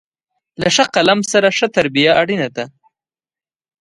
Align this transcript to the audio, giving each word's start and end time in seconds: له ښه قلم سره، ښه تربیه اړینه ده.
له 0.61 0.67
ښه 0.75 0.85
قلم 0.95 1.19
سره، 1.31 1.47
ښه 1.57 1.67
تربیه 1.75 2.11
اړینه 2.21 2.47
ده. 2.55 2.65